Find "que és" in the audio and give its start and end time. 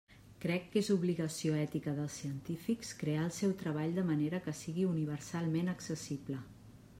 0.75-0.87